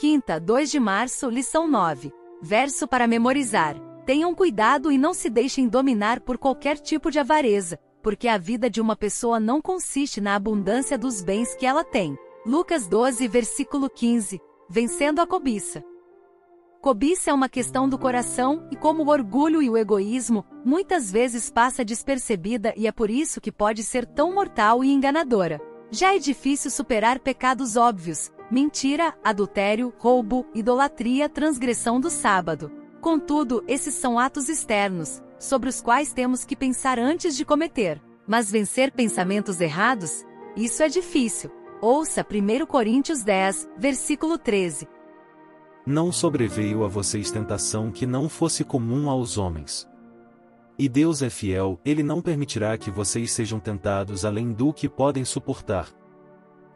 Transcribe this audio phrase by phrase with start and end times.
[0.00, 2.10] Quinta, 2 de março, lição 9.
[2.40, 3.76] Verso para memorizar.
[4.06, 8.70] Tenham cuidado e não se deixem dominar por qualquer tipo de avareza, porque a vida
[8.70, 12.16] de uma pessoa não consiste na abundância dos bens que ela tem.
[12.46, 14.40] Lucas 12, versículo 15.
[14.70, 15.84] Vencendo a cobiça.
[16.80, 21.50] Cobiça é uma questão do coração e, como o orgulho e o egoísmo, muitas vezes
[21.50, 25.60] passa despercebida e é por isso que pode ser tão mortal e enganadora.
[25.90, 32.70] Já é difícil superar pecados óbvios, mentira, adultério, roubo, idolatria, transgressão do sábado.
[33.00, 38.00] Contudo, esses são atos externos, sobre os quais temos que pensar antes de cometer.
[38.26, 40.24] Mas vencer pensamentos errados?
[40.56, 41.50] Isso é difícil.
[41.80, 44.86] Ouça 1 Coríntios 10, versículo 13.
[45.86, 49.88] Não sobreveio a vocês tentação que não fosse comum aos homens.
[50.78, 55.24] E Deus é fiel, Ele não permitirá que vocês sejam tentados além do que podem
[55.24, 55.88] suportar.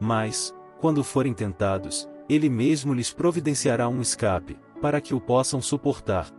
[0.00, 6.30] Mas, quando forem tentados, Ele mesmo lhes providenciará um escape, para que o possam suportar.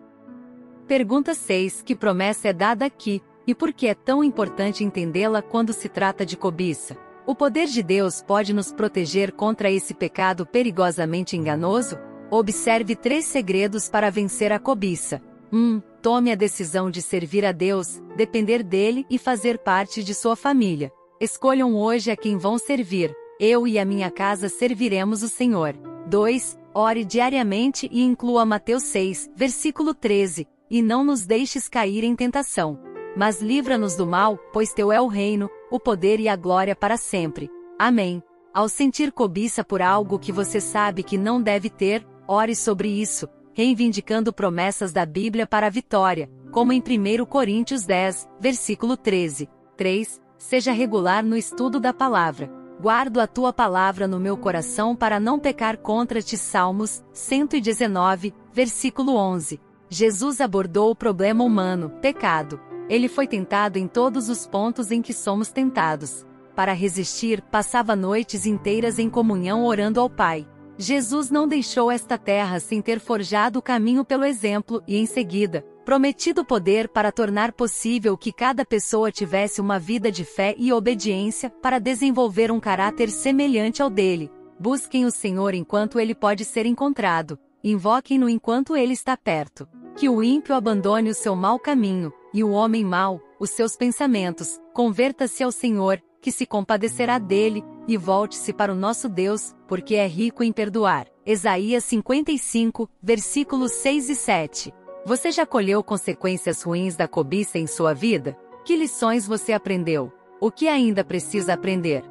[0.88, 5.74] Pergunta 6: Que promessa é dada aqui, e por que é tão importante entendê-la quando
[5.74, 6.98] se trata de cobiça?
[7.26, 11.98] O poder de Deus pode nos proteger contra esse pecado perigosamente enganoso?
[12.32, 15.22] Observe três segredos para vencer a cobiça.
[15.52, 15.58] 1.
[15.58, 20.36] Um, tome a decisão de servir a Deus, depender dele e fazer parte de sua
[20.36, 20.92] família.
[21.20, 23.16] Escolham hoje a quem vão servir.
[23.42, 25.74] Eu e a minha casa serviremos o Senhor.
[26.08, 26.60] 2.
[26.74, 32.78] Ore diariamente e inclua Mateus 6, versículo 13, e não nos deixes cair em tentação.
[33.16, 36.98] Mas livra-nos do mal, pois teu é o reino, o poder e a glória para
[36.98, 37.50] sempre.
[37.80, 38.22] Amém.
[38.54, 43.26] Ao sentir cobiça por algo que você sabe que não deve ter, ore sobre isso,
[43.54, 49.50] reivindicando promessas da Bíblia para a vitória, como em 1 Coríntios 10, versículo 13.
[49.78, 50.22] 3.
[50.38, 52.59] Seja regular no estudo da palavra.
[52.82, 56.38] Guardo a tua palavra no meu coração para não pecar contra ti.
[56.38, 59.60] Salmos 119, versículo 11.
[59.90, 62.58] Jesus abordou o problema humano, pecado.
[62.88, 66.26] Ele foi tentado em todos os pontos em que somos tentados.
[66.56, 70.48] Para resistir, passava noites inteiras em comunhão orando ao Pai.
[70.82, 75.62] Jesus não deixou esta terra sem ter forjado o caminho pelo exemplo e, em seguida,
[75.84, 81.50] prometido poder para tornar possível que cada pessoa tivesse uma vida de fé e obediência
[81.50, 84.32] para desenvolver um caráter semelhante ao dele.
[84.58, 89.68] Busquem o Senhor enquanto ele pode ser encontrado, invoquem-no enquanto ele está perto.
[89.98, 94.58] Que o ímpio abandone o seu mau caminho, e o homem mau, os seus pensamentos,
[94.74, 100.08] converta-se ao Senhor, que se compadecerá dele, e volte-se para o nosso Deus, porque é
[100.08, 101.08] rico em perdoar.
[101.26, 104.74] Isaías 55, versículos 6 e 7.
[105.06, 108.38] Você já colheu consequências ruins da cobiça em sua vida?
[108.66, 110.12] Que lições você aprendeu?
[110.42, 112.04] O que ainda precisa aprender?